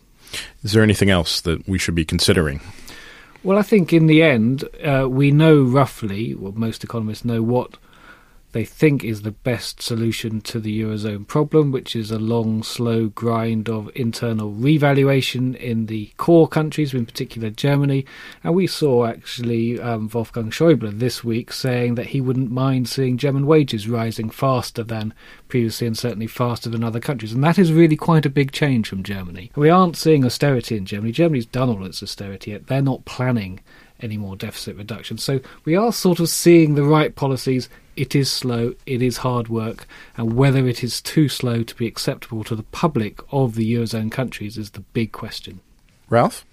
Is 0.62 0.72
there 0.72 0.82
anything 0.82 1.10
else 1.10 1.40
that 1.42 1.66
we 1.68 1.78
should 1.78 1.94
be 1.94 2.04
considering? 2.04 2.60
Well, 3.44 3.58
I 3.58 3.62
think 3.62 3.92
in 3.92 4.06
the 4.06 4.22
end, 4.22 4.64
uh, 4.82 5.06
we 5.08 5.30
know 5.30 5.62
roughly, 5.62 6.34
well, 6.34 6.52
most 6.52 6.82
economists 6.82 7.24
know 7.24 7.42
what 7.42 7.76
they 8.54 8.64
think 8.64 9.02
is 9.02 9.22
the 9.22 9.32
best 9.32 9.82
solution 9.82 10.40
to 10.40 10.60
the 10.60 10.80
Eurozone 10.80 11.26
problem, 11.26 11.72
which 11.72 11.96
is 11.96 12.12
a 12.12 12.20
long, 12.20 12.62
slow 12.62 13.08
grind 13.08 13.68
of 13.68 13.90
internal 13.96 14.52
revaluation 14.52 15.56
in 15.56 15.86
the 15.86 16.12
core 16.18 16.46
countries, 16.46 16.94
in 16.94 17.04
particular 17.04 17.50
Germany. 17.50 18.06
And 18.44 18.54
we 18.54 18.68
saw 18.68 19.06
actually 19.06 19.80
um, 19.80 20.08
Wolfgang 20.14 20.50
Schäuble 20.50 20.96
this 20.96 21.24
week 21.24 21.52
saying 21.52 21.96
that 21.96 22.06
he 22.06 22.20
wouldn't 22.20 22.52
mind 22.52 22.88
seeing 22.88 23.18
German 23.18 23.44
wages 23.44 23.88
rising 23.88 24.30
faster 24.30 24.84
than 24.84 25.12
previously 25.48 25.88
and 25.88 25.98
certainly 25.98 26.28
faster 26.28 26.70
than 26.70 26.84
other 26.84 27.00
countries. 27.00 27.32
And 27.32 27.42
that 27.42 27.58
is 27.58 27.72
really 27.72 27.96
quite 27.96 28.24
a 28.24 28.30
big 28.30 28.52
change 28.52 28.88
from 28.88 29.02
Germany. 29.02 29.50
We 29.56 29.68
aren't 29.68 29.96
seeing 29.96 30.24
austerity 30.24 30.76
in 30.76 30.86
Germany. 30.86 31.10
Germany's 31.10 31.46
done 31.46 31.70
all 31.70 31.84
its 31.84 32.04
austerity, 32.04 32.52
yet 32.52 32.68
they're 32.68 32.80
not 32.80 33.04
planning 33.04 33.58
any 34.00 34.16
more 34.16 34.36
deficit 34.36 34.76
reduction. 34.76 35.18
So 35.18 35.40
we 35.64 35.74
are 35.74 35.92
sort 35.92 36.20
of 36.20 36.28
seeing 36.28 36.76
the 36.76 36.84
right 36.84 37.16
policies 37.16 37.68
it 37.96 38.14
is 38.14 38.30
slow, 38.30 38.74
it 38.86 39.02
is 39.02 39.18
hard 39.18 39.48
work, 39.48 39.86
and 40.16 40.34
whether 40.34 40.66
it 40.66 40.82
is 40.82 41.00
too 41.00 41.28
slow 41.28 41.62
to 41.62 41.74
be 41.74 41.86
acceptable 41.86 42.44
to 42.44 42.56
the 42.56 42.62
public 42.64 43.20
of 43.32 43.54
the 43.54 43.74
Eurozone 43.74 44.10
countries 44.10 44.58
is 44.58 44.70
the 44.70 44.80
big 44.80 45.12
question. 45.12 45.60
Ralph? 46.08 46.44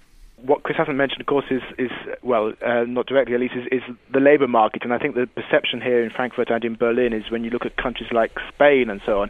What 0.44 0.64
Chris 0.64 0.76
hasn't 0.76 0.98
mentioned, 0.98 1.22
of 1.22 1.28
course, 1.28 1.46
is, 1.52 1.62
is 1.78 1.92
well, 2.24 2.54
uh, 2.66 2.84
not 2.88 3.06
directly 3.06 3.36
at 3.36 3.42
least, 3.42 3.54
is, 3.56 3.68
is 3.72 3.96
the 4.12 4.20
labour 4.20 4.48
market. 4.48 4.84
And 4.84 4.92
I 4.92 4.98
think 4.98 5.14
the 5.14 5.28
perception 5.28 5.82
here 5.82 6.04
in 6.04 6.10
Frankfurt 6.10 6.50
and 6.50 6.66
in 6.66 6.76
Berlin 6.76 7.14
is 7.14 7.30
when 7.30 7.44
you 7.44 7.52
look 7.52 7.64
at 7.64 7.78
countries 7.78 8.10
like 8.12 8.32
Spain 8.52 8.90
and 8.90 9.02
so 9.06 9.22
on, 9.22 9.30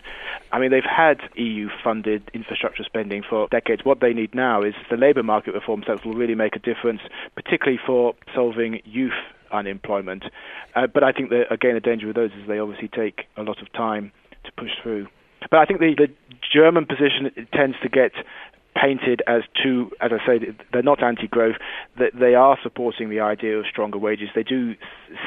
I 0.53 0.59
mean, 0.59 0.71
they've 0.71 0.83
had 0.83 1.19
EU 1.35 1.67
funded 1.83 2.31
infrastructure 2.33 2.83
spending 2.83 3.23
for 3.29 3.49
decades. 3.49 3.83
What 3.83 3.99
they 3.99 4.13
need 4.13 4.33
now 4.33 4.63
is 4.63 4.73
the 4.89 4.95
labour 4.95 5.23
market 5.23 5.53
reforms 5.53 5.85
that 5.87 6.05
will 6.05 6.13
really 6.13 6.35
make 6.35 6.55
a 6.55 6.59
difference, 6.59 7.01
particularly 7.35 7.79
for 7.85 8.15
solving 8.33 8.79
youth 8.85 9.11
unemployment. 9.51 10.23
Uh, 10.75 10.87
but 10.87 11.03
I 11.03 11.11
think 11.11 11.29
that 11.29 11.51
again, 11.51 11.73
the 11.75 11.79
danger 11.79 12.07
with 12.07 12.15
those 12.15 12.31
is 12.31 12.47
they 12.47 12.59
obviously 12.59 12.87
take 12.87 13.25
a 13.37 13.43
lot 13.43 13.61
of 13.61 13.71
time 13.73 14.11
to 14.45 14.51
push 14.53 14.71
through. 14.81 15.07
But 15.49 15.59
I 15.59 15.65
think 15.65 15.79
the, 15.79 15.95
the 15.97 16.07
German 16.53 16.85
position 16.85 17.31
tends 17.53 17.75
to 17.81 17.89
get 17.89 18.11
painted 18.75 19.21
as 19.27 19.43
too, 19.61 19.91
as 20.01 20.11
I 20.13 20.25
say, 20.25 20.55
they're 20.71 20.81
not 20.81 21.03
anti-growth. 21.03 21.55
They 21.97 22.35
are 22.35 22.57
supporting 22.63 23.09
the 23.09 23.19
idea 23.19 23.57
of 23.57 23.65
stronger 23.69 23.97
wages. 23.97 24.29
They 24.33 24.43
do 24.43 24.75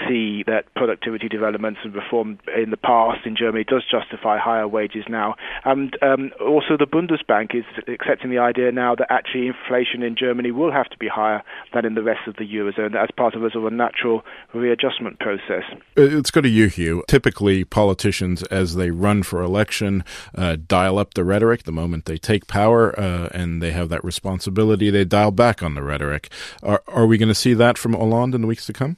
see 0.09 0.43
that 0.47 0.65
productivity 0.75 1.29
developments 1.29 1.81
and 1.85 1.95
reform 1.95 2.39
in 2.57 2.71
the 2.71 2.77
past 2.77 3.27
in 3.27 3.37
Germany 3.37 3.65
does 3.65 3.85
justify 3.91 4.39
higher 4.39 4.67
wages 4.67 5.05
now, 5.09 5.35
and 5.65 5.97
um, 6.03 6.31
also 6.41 6.77
the 6.79 6.87
Bundesbank 6.87 7.55
is 7.55 7.65
accepting 7.87 8.31
the 8.31 8.39
idea 8.39 8.73
now 8.73 8.95
that 8.95 9.07
actually 9.11 9.47
inflation 9.47 10.03
in 10.03 10.17
Germany 10.17 10.51
will 10.51 10.73
have 10.73 10.89
to 10.89 10.97
be 10.99 11.09
higher 11.09 11.43
than 11.73 11.85
in 11.85 11.95
the 11.95 12.03
rest 12.03 12.27
of 12.27 12.37
the 12.37 12.45
eurozone 12.45 12.97
as 12.97 13.11
part 13.17 13.35
of 13.35 13.45
a 13.45 13.51
sort 13.51 13.67
of 13.67 13.73
a 13.73 13.77
natural 13.77 14.25
readjustment 14.55 15.19
process. 15.19 15.65
Uh, 15.97 16.03
let's 16.03 16.31
go 16.31 16.41
to 16.41 16.49
you, 16.49 16.69
Hugh. 16.69 17.05
Typically, 17.09 17.65
politicians, 17.65 18.43
as 18.45 18.77
they 18.77 18.91
run 18.91 19.23
for 19.23 19.43
election, 19.43 20.05
uh, 20.35 20.57
dial 20.67 20.99
up 20.99 21.15
the 21.15 21.25
rhetoric 21.25 21.65
the 21.65 21.73
moment 21.73 22.07
they 22.07 22.19
take 22.19 22.47
power. 22.47 22.99
Uh, 22.99 23.29
and 23.35 23.63
they 23.63 23.73
have 23.73 23.89
that 23.91 24.05
responsibility. 24.05 24.91
They 24.91 25.05
dial 25.05 25.31
back 25.31 25.63
on 25.63 25.75
the 25.75 25.83
rhetoric. 25.83 26.31
Are, 26.63 26.83
are 26.89 27.07
we 27.07 27.19
going 27.19 27.29
to 27.29 27.35
see 27.35 27.55
that 27.55 27.77
from 27.77 27.93
Hollande 27.93 28.35
in 28.35 28.41
the 28.43 28.47
weeks 28.47 28.67
to 28.67 28.73
come? 28.73 28.97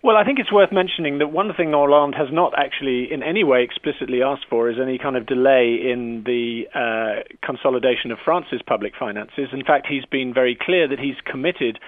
Well, 0.00 0.16
I 0.16 0.24
think 0.24 0.38
it's 0.38 0.52
worth 0.52 0.70
mentioning 0.70 1.18
that 1.18 1.32
one 1.32 1.52
thing 1.54 1.72
Hollande 1.72 2.14
has 2.14 2.28
not 2.30 2.54
actually 2.56 3.12
in 3.12 3.22
any 3.24 3.42
way 3.42 3.64
explicitly 3.64 4.22
asked 4.22 4.46
for 4.48 4.70
is 4.70 4.76
any 4.80 4.96
kind 4.96 5.16
of 5.16 5.26
delay 5.26 5.74
in 5.74 6.22
the 6.24 6.68
uh, 6.72 7.22
consolidation 7.44 8.12
of 8.12 8.18
France's 8.24 8.62
public 8.64 8.92
finances. 8.96 9.48
In 9.52 9.64
fact, 9.64 9.88
he's 9.88 10.04
been 10.04 10.32
very 10.32 10.56
clear 10.58 10.86
that 10.86 11.00
he's 11.00 11.16
committed 11.24 11.80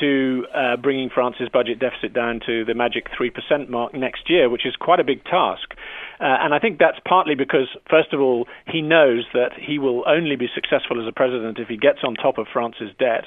to 0.00 0.46
uh, 0.54 0.76
bringing 0.76 1.10
France's 1.10 1.50
budget 1.50 1.78
deficit 1.78 2.14
down 2.14 2.40
to 2.46 2.64
the 2.64 2.74
magic 2.74 3.08
3% 3.10 3.68
mark 3.68 3.92
next 3.92 4.30
year, 4.30 4.48
which 4.48 4.64
is 4.64 4.74
quite 4.76 4.98
a 4.98 5.04
big 5.04 5.22
task. 5.24 5.74
Uh, 6.22 6.38
and 6.40 6.54
I 6.54 6.60
think 6.60 6.78
that's 6.78 7.00
partly 7.04 7.34
because, 7.34 7.66
first 7.90 8.12
of 8.12 8.20
all, 8.20 8.46
he 8.70 8.80
knows 8.80 9.26
that 9.34 9.50
he 9.58 9.80
will 9.80 10.04
only 10.06 10.36
be 10.36 10.46
successful 10.54 11.02
as 11.02 11.08
a 11.08 11.12
president 11.12 11.58
if 11.58 11.66
he 11.66 11.76
gets 11.76 11.98
on 12.04 12.14
top 12.14 12.38
of 12.38 12.46
France's 12.52 12.94
debt. 12.96 13.24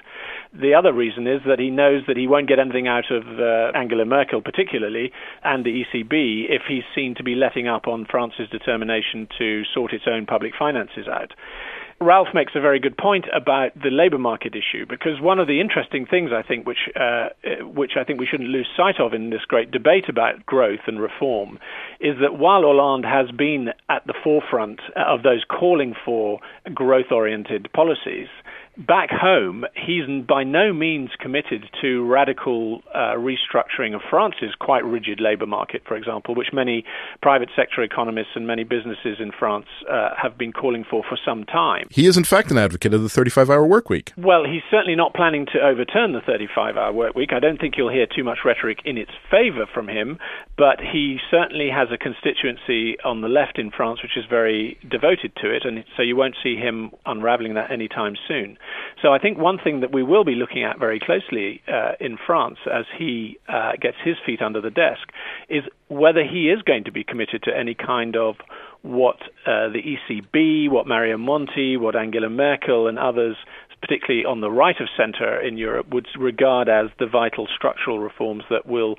The 0.53 0.73
other 0.73 0.93
reason 0.93 1.27
is 1.27 1.41
that 1.45 1.59
he 1.59 1.69
knows 1.69 2.03
that 2.07 2.15
he 2.15 2.25
won't 2.25 2.47
get 2.47 2.57
anything 2.57 2.87
out 2.87 3.11
of 3.11 3.23
uh, 3.37 3.77
Angela 3.77 4.05
Merkel, 4.05 4.41
particularly, 4.41 5.11
and 5.43 5.65
the 5.65 5.83
ECB, 5.83 6.47
if 6.47 6.61
he's 6.69 6.87
seen 6.95 7.15
to 7.15 7.23
be 7.23 7.35
letting 7.35 7.67
up 7.67 7.85
on 7.85 8.07
France's 8.09 8.47
determination 8.49 9.27
to 9.37 9.63
sort 9.73 9.91
its 9.91 10.05
own 10.07 10.25
public 10.25 10.53
finances 10.57 11.07
out. 11.11 11.33
Ralph 12.01 12.27
makes 12.33 12.51
a 12.55 12.59
very 12.59 12.79
good 12.79 12.97
point 12.97 13.25
about 13.33 13.73
the 13.73 13.89
labour 13.89 14.17
market 14.17 14.53
issue 14.53 14.85
because 14.87 15.21
one 15.21 15.39
of 15.39 15.47
the 15.47 15.61
interesting 15.61 16.05
things 16.05 16.31
I 16.33 16.43
think, 16.45 16.67
which 16.67 16.89
uh, 16.95 17.29
which 17.61 17.91
I 17.97 18.03
think 18.03 18.19
we 18.19 18.25
shouldn't 18.25 18.49
lose 18.49 18.67
sight 18.75 18.99
of 18.99 19.13
in 19.13 19.29
this 19.29 19.45
great 19.47 19.71
debate 19.71 20.09
about 20.09 20.45
growth 20.45 20.81
and 20.87 20.99
reform, 20.99 21.57
is 22.01 22.15
that 22.19 22.37
while 22.37 22.63
Hollande 22.63 23.05
has 23.05 23.31
been 23.31 23.69
at 23.87 24.05
the 24.05 24.13
forefront 24.23 24.81
of 24.97 25.23
those 25.23 25.45
calling 25.47 25.95
for 26.03 26.39
growth-oriented 26.73 27.69
policies, 27.73 28.27
back 28.77 29.09
home, 29.09 29.65
he's 29.75 30.05
by 30.27 30.43
no 30.43 30.73
means 30.73 31.09
committed 31.19 31.65
to 31.81 32.05
radical 32.05 32.81
uh, 32.93 33.15
restructuring 33.17 33.95
of 33.95 34.01
France's 34.09 34.53
quite 34.59 34.83
rigid 34.83 35.19
labour 35.19 35.45
market, 35.45 35.83
for 35.87 35.95
example, 35.95 36.35
which 36.35 36.47
many 36.53 36.83
private 37.21 37.49
sector 37.55 37.81
economists 37.81 38.35
and 38.35 38.45
many 38.47 38.63
businesses 38.63 39.17
in 39.19 39.31
France 39.37 39.65
uh, 39.89 40.09
have 40.21 40.37
been 40.37 40.51
calling 40.51 40.85
for 40.89 41.03
for 41.07 41.17
some 41.25 41.43
time. 41.45 41.87
He 41.89 42.05
is, 42.05 42.17
in 42.17 42.23
fact, 42.23 42.51
an 42.51 42.57
advocate 42.57 42.93
of 42.93 43.01
the 43.01 43.09
35 43.09 43.49
hour 43.49 43.65
work 43.65 43.89
week. 43.89 44.13
Well, 44.17 44.43
he's 44.45 44.63
certainly 44.69 44.95
not 44.95 45.13
planning 45.13 45.45
to 45.53 45.59
overturn 45.59 46.13
the 46.13 46.21
35 46.21 46.77
hour 46.77 46.93
work 46.93 47.15
week. 47.15 47.31
I 47.33 47.39
don't 47.39 47.59
think 47.59 47.75
you'll 47.77 47.91
hear 47.91 48.07
too 48.07 48.23
much 48.23 48.39
rhetoric 48.43 48.79
in 48.85 48.97
its 48.97 49.11
favour 49.31 49.65
from 49.73 49.87
him, 49.87 50.19
but 50.57 50.79
he 50.79 51.17
certainly 51.31 51.69
has 51.69 51.89
a 51.91 51.97
constituency 51.97 52.97
on 53.03 53.21
the 53.21 53.27
left 53.27 53.57
in 53.57 53.71
France 53.71 54.01
which 54.01 54.17
is 54.17 54.25
very 54.29 54.77
devoted 54.89 55.33
to 55.41 55.49
it, 55.53 55.63
and 55.65 55.83
so 55.95 56.03
you 56.03 56.15
won't 56.15 56.35
see 56.43 56.55
him 56.55 56.91
unravelling 57.05 57.53
that 57.55 57.71
anytime 57.71 58.15
soon. 58.27 58.57
So 59.01 59.13
I 59.13 59.19
think 59.19 59.37
one 59.37 59.57
thing 59.63 59.81
that 59.81 59.93
we 59.93 60.03
will 60.03 60.23
be 60.23 60.35
looking 60.35 60.63
at 60.63 60.79
very 60.79 60.99
closely 60.99 61.61
uh, 61.67 61.93
in 61.99 62.17
France 62.25 62.57
as 62.71 62.85
he 62.97 63.37
uh, 63.47 63.73
gets 63.81 63.97
his 64.03 64.15
feet 64.25 64.41
under 64.41 64.61
the 64.61 64.69
desk 64.69 65.09
is 65.49 65.63
whether 65.87 66.23
he 66.23 66.49
is 66.49 66.61
going 66.61 66.85
to 66.85 66.91
be 66.91 67.03
committed 67.03 67.43
to 67.43 67.55
any 67.55 67.75
kind 67.75 68.15
of 68.15 68.35
what 68.81 69.17
uh, 69.47 69.69
the 69.69 69.81
ECB, 69.81 70.69
what 70.69 70.87
Mario 70.87 71.17
Monti, 71.17 71.75
what 71.75 71.95
Angela 71.95 72.29
Merkel 72.29 72.87
and 72.87 72.99
others 72.99 73.35
particularly 73.85 74.25
on 74.25 74.41
the 74.41 74.49
right 74.49 74.79
of 74.79 74.87
centre 74.97 75.39
in 75.39 75.57
Europe, 75.57 75.87
would 75.93 76.07
regard 76.17 76.67
as 76.67 76.89
the 76.97 77.05
vital 77.05 77.47
structural 77.55 77.99
reforms 77.99 78.43
that 78.49 78.65
will 78.65 78.95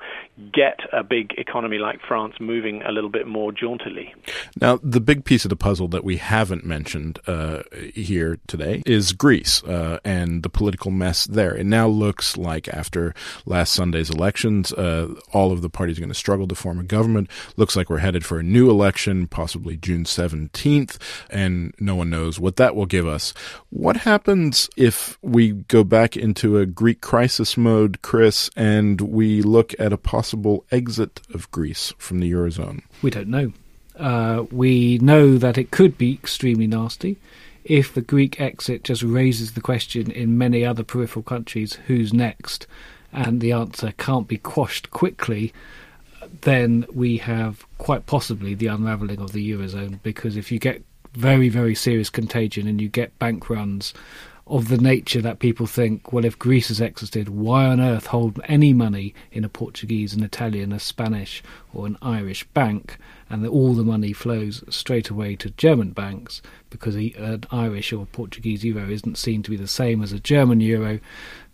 get 0.52 0.78
a 0.92 1.02
big 1.02 1.32
economy 1.38 1.78
like 1.78 2.00
France 2.06 2.34
moving 2.38 2.82
a 2.82 2.92
little 2.92 3.10
bit 3.10 3.26
more 3.26 3.50
jauntily. 3.50 4.14
Now, 4.60 4.78
the 4.82 5.00
big 5.00 5.24
piece 5.24 5.44
of 5.44 5.48
the 5.48 5.56
puzzle 5.56 5.88
that 5.88 6.04
we 6.04 6.18
haven't 6.18 6.64
mentioned 6.64 7.18
uh, 7.26 7.62
here 7.94 8.38
today 8.46 8.82
is 8.86 9.12
Greece 9.12 9.64
uh, 9.64 9.98
and 10.04 10.44
the 10.44 10.48
political 10.48 10.92
mess 10.92 11.24
there. 11.24 11.56
It 11.56 11.66
now 11.66 11.88
looks 11.88 12.36
like 12.36 12.68
after 12.68 13.12
last 13.44 13.72
Sunday's 13.72 14.10
elections, 14.10 14.72
uh, 14.72 15.14
all 15.32 15.50
of 15.50 15.62
the 15.62 15.70
parties 15.70 15.98
are 15.98 16.00
going 16.00 16.10
to 16.10 16.14
struggle 16.14 16.46
to 16.46 16.54
form 16.54 16.78
a 16.78 16.84
government. 16.84 17.28
Looks 17.56 17.74
like 17.74 17.90
we're 17.90 17.98
headed 17.98 18.24
for 18.24 18.38
a 18.38 18.44
new 18.44 18.70
election, 18.70 19.26
possibly 19.26 19.76
June 19.76 20.04
17th, 20.04 20.98
and 21.28 21.74
no 21.80 21.96
one 21.96 22.10
knows 22.10 22.38
what 22.38 22.54
that 22.56 22.76
will 22.76 22.86
give 22.86 23.08
us. 23.08 23.34
What 23.70 23.96
happens 23.98 24.70
if 24.76 25.18
we 25.22 25.52
go 25.52 25.82
back 25.82 26.16
into 26.16 26.58
a 26.58 26.66
Greek 26.66 27.00
crisis 27.00 27.56
mode, 27.56 28.02
Chris, 28.02 28.50
and 28.56 29.00
we 29.00 29.42
look 29.42 29.74
at 29.78 29.92
a 29.92 29.98
possible 29.98 30.64
exit 30.70 31.20
of 31.32 31.50
Greece 31.50 31.92
from 31.98 32.20
the 32.20 32.30
Eurozone? 32.30 32.82
We 33.02 33.10
don't 33.10 33.28
know. 33.28 33.52
Uh, 33.98 34.44
we 34.50 34.98
know 34.98 35.38
that 35.38 35.56
it 35.56 35.70
could 35.70 35.96
be 35.96 36.12
extremely 36.12 36.66
nasty. 36.66 37.16
If 37.64 37.94
the 37.94 38.02
Greek 38.02 38.40
exit 38.40 38.84
just 38.84 39.02
raises 39.02 39.52
the 39.52 39.60
question 39.60 40.10
in 40.10 40.38
many 40.38 40.64
other 40.64 40.84
peripheral 40.84 41.22
countries, 41.22 41.78
who's 41.86 42.12
next, 42.12 42.66
and 43.12 43.40
the 43.40 43.52
answer 43.52 43.92
can't 43.96 44.28
be 44.28 44.36
quashed 44.36 44.90
quickly, 44.90 45.52
then 46.42 46.86
we 46.92 47.16
have 47.16 47.66
quite 47.78 48.06
possibly 48.06 48.54
the 48.54 48.66
unravelling 48.66 49.20
of 49.20 49.32
the 49.32 49.50
Eurozone. 49.50 49.98
Because 50.02 50.36
if 50.36 50.52
you 50.52 50.58
get 50.58 50.82
very, 51.14 51.48
very 51.48 51.74
serious 51.74 52.10
contagion 52.10 52.68
and 52.68 52.80
you 52.80 52.88
get 52.88 53.18
bank 53.18 53.48
runs 53.48 53.94
of 54.48 54.68
the 54.68 54.78
nature 54.78 55.20
that 55.20 55.40
people 55.40 55.66
think, 55.66 56.12
well, 56.12 56.24
if 56.24 56.38
Greece 56.38 56.68
has 56.68 56.80
exited, 56.80 57.28
why 57.28 57.66
on 57.66 57.80
earth 57.80 58.06
hold 58.06 58.40
any 58.44 58.72
money 58.72 59.12
in 59.32 59.44
a 59.44 59.48
Portuguese, 59.48 60.14
an 60.14 60.22
Italian, 60.22 60.72
a 60.72 60.78
Spanish, 60.78 61.42
or 61.74 61.86
an 61.86 61.98
Irish 62.00 62.44
bank, 62.44 62.96
and 63.28 63.42
that 63.42 63.48
all 63.48 63.74
the 63.74 63.82
money 63.82 64.12
flows 64.12 64.62
straight 64.68 65.10
away 65.10 65.34
to 65.34 65.50
German 65.50 65.90
banks 65.90 66.42
because 66.70 66.94
an 66.94 67.44
Irish 67.50 67.92
or 67.92 68.06
Portuguese 68.06 68.64
euro 68.64 68.88
isn't 68.88 69.18
seen 69.18 69.42
to 69.42 69.50
be 69.50 69.56
the 69.56 69.66
same 69.66 70.00
as 70.00 70.12
a 70.12 70.20
German 70.20 70.60
euro, 70.60 71.00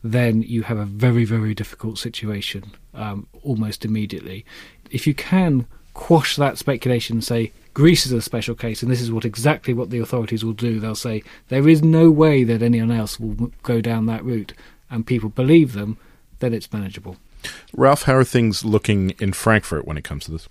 then 0.04 0.42
you 0.42 0.64
have 0.64 0.78
a 0.78 0.84
very, 0.84 1.25
very 1.25 1.54
difficult 1.54 1.99
situation 1.99 2.72
um, 2.92 3.26
almost 3.42 3.87
immediately. 3.87 4.44
If 4.90 5.06
you 5.06 5.14
can 5.14 5.66
quash 5.94 6.37
that 6.37 6.58
speculation 6.58 7.22
say 7.22 7.52
Greece 7.75 8.05
is 8.05 8.12
a 8.12 8.21
special 8.21 8.55
case, 8.55 8.83
and 8.83 8.91
this 8.93 9.00
is 9.00 9.11
what 9.11 9.25
exactly 9.25 9.73
what 9.73 9.91
the 9.91 9.99
authorities 9.99 10.45
will 10.45 10.52
do. 10.52 10.79
They'll 10.79 10.95
say 10.95 11.23
there 11.49 11.69
is 11.69 11.83
no 11.83 12.11
way 12.11 12.45
that 12.45 12.62
anyone 12.62 12.91
else 12.91 13.19
will 13.19 13.50
go 13.62 13.81
down 13.81 14.07
that 14.07 14.25
route, 14.25 14.52
and 14.91 15.07
people 15.07 15.31
believe 15.31 15.73
them. 15.73 15.97
Then 16.41 16.52
it's 16.52 16.73
manageable. 16.73 17.17
Ralph, 17.75 18.02
how 18.02 18.17
are 18.17 18.25
things 18.25 18.64
looking 18.64 19.11
in 19.21 19.33
Frankfurt 19.33 19.87
when 19.87 19.97
it 19.97 20.05
comes 20.05 20.25
to 20.26 20.33
this? 20.33 20.49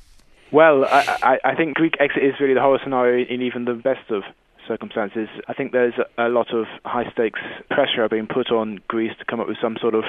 Well, 0.52 0.86
I, 0.86 1.18
I, 1.44 1.52
I 1.52 1.56
think 1.56 1.76
Greek 1.76 1.96
exit 2.00 2.24
is 2.24 2.34
really 2.40 2.54
the 2.54 2.62
horror 2.62 2.80
scenario 2.84 3.26
in 3.26 3.42
even 3.42 3.66
the 3.66 3.74
best 3.74 4.10
of 4.10 4.24
circumstances. 4.68 5.28
I 5.48 5.54
think 5.54 5.72
there's 5.72 5.94
a 6.18 6.30
lot 6.30 6.54
of 6.54 6.66
high 6.86 7.10
stakes 7.12 7.40
pressure 7.70 8.08
being 8.10 8.28
put 8.28 8.52
on 8.52 8.80
Greece 8.88 9.14
to 9.20 9.26
come 9.26 9.40
up 9.40 9.48
with 9.48 9.58
some 9.62 9.78
sort 9.80 9.96
of 9.96 10.06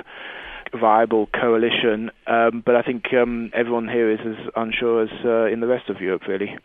viable 0.79 1.27
coalition, 1.27 2.11
um, 2.27 2.63
but 2.65 2.75
I 2.75 2.83
think 2.83 3.13
um, 3.13 3.51
everyone 3.55 3.89
here 3.89 4.11
is 4.11 4.21
as 4.21 4.51
unsure 4.57 5.03
as 5.03 5.11
uh, 5.25 5.53
in 5.53 5.61
the 5.61 5.67
rest 5.67 5.91
of 5.91 6.01
Europe, 6.01 6.23
really 6.27 6.57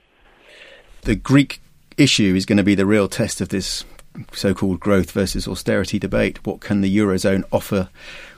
the 1.02 1.16
Greek 1.16 1.62
issue 1.98 2.36
is 2.36 2.46
going 2.46 2.58
to 2.58 2.64
be 2.64 2.76
the 2.76 2.86
real 2.86 3.08
test 3.08 3.42
of 3.42 3.50
this 3.50 3.86
so-called 4.34 4.80
growth 4.80 5.12
versus 5.12 5.48
austerity 5.48 6.00
debate. 6.00 6.46
What 6.46 6.60
can 6.60 6.82
the 6.82 6.98
eurozone 6.98 7.44
offer 7.52 7.90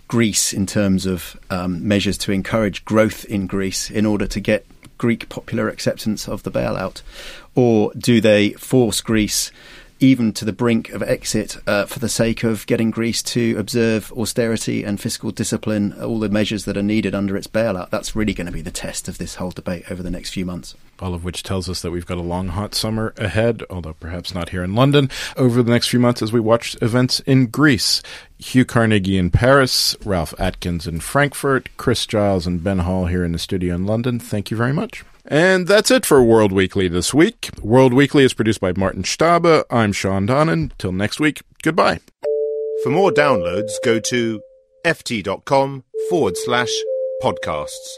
Greece 0.08 0.54
in 0.54 0.66
terms 0.66 1.06
of 1.06 1.39
um, 1.50 1.88
measures 1.88 2.18
to 2.20 2.32
encourage 2.32 2.84
growth 2.84 3.25
in 3.25 3.48
Greece 3.48 3.89
in 3.89 4.06
order 4.06 4.28
to 4.28 4.39
get 4.39 4.66
Greek 4.98 5.30
popular 5.30 5.70
acceptance 5.70 6.28
of 6.28 6.44
the 6.44 6.51
bailout, 6.51 7.01
or 7.56 7.92
do 7.98 8.20
they 8.20 8.51
force 8.54 9.01
Greece? 9.01 9.51
Even 10.01 10.32
to 10.34 10.46
the 10.46 10.53
brink 10.53 10.89
of 10.91 11.03
exit 11.03 11.58
uh, 11.68 11.86
for 11.86 12.00
the 12.00 12.08
sake 12.08 12.46
of 12.46 12.65
getting 12.68 12.89
Greece 12.89 13.22
to 13.24 13.58
observe 13.58 14.13
austerity 14.13 14.86
and 14.86 15.00
fiscal 15.00 15.32
discipline, 15.32 15.91
all 16.01 16.20
the 16.20 16.29
measures 16.29 16.63
that 16.63 16.77
are 16.77 16.84
needed 16.84 17.13
under 17.13 17.36
its 17.36 17.48
bailout. 17.48 17.89
That's 17.89 18.15
really 18.15 18.34
going 18.34 18.48
to 18.48 18.53
be 18.53 18.62
the 18.62 18.72
test 18.72 19.10
of 19.10 19.18
this 19.18 19.36
whole 19.36 19.51
debate 19.51 19.91
over 19.91 20.01
the 20.01 20.10
next 20.10 20.29
few 20.29 20.46
months. 20.46 20.75
All 21.01 21.13
of 21.13 21.25
which 21.25 21.44
tells 21.44 21.68
us 21.68 21.82
that 21.82 21.91
we've 21.91 22.06
got 22.06 22.18
a 22.18 22.22
long, 22.22 22.50
hot 22.50 22.74
summer 22.74 23.13
ahead, 23.18 23.63
although 23.70 23.94
perhaps 23.94 24.34
not 24.34 24.50
here 24.50 24.63
in 24.63 24.74
London, 24.74 25.10
over 25.36 25.62
the 25.62 25.72
next 25.72 25.89
few 25.89 26.00
months 26.00 26.22
as 26.22 26.32
we 26.32 26.39
watch 26.39 26.77
events 26.82 27.20
in 27.22 27.48
Greece. 27.48 28.01
Hugh 28.38 28.65
Carnegy 28.65 29.20
in 29.20 29.32
Paris, 29.32 29.98
Ralph 30.06 30.34
Atkins 30.39 30.88
in 30.88 31.01
Frankfurt, 31.01 31.68
Chris 31.75 32.06
Giles 32.06 32.48
and 32.48 32.63
Ben 32.63 32.79
Hall 32.79 33.08
here 33.08 33.25
in 33.25 33.34
the 33.34 33.39
studio 33.39 33.75
in 33.75 33.86
London. 33.86 34.18
Thank 34.18 34.50
you 34.50 34.56
very 34.56 34.74
much. 34.74 35.03
And 35.29 35.67
that's 35.67 35.91
it 35.91 36.07
for 36.07 36.24
World 36.24 36.51
Weekly 36.51 36.88
this 36.88 37.13
week. 37.13 37.51
World 37.62 37.93
Weekly 37.93 38.24
is 38.24 38.33
produced 38.33 38.59
by 38.59 38.74
Martin 38.75 39.03
Stabe. 39.03 39.63
I'm 39.69 39.93
Shawn 39.93 40.25
Donnan. 40.25 40.71
Till 40.79 40.91
next 40.91 41.19
week, 41.19 41.43
goodbye. 41.62 42.00
For 42.83 42.89
more 42.89 43.12
downloads, 43.12 43.71
go 43.86 44.00
to 44.00 44.41
ft.com 44.83 45.83
forward 46.09 46.36
slash 46.36 46.71
podcasts. 47.21 47.98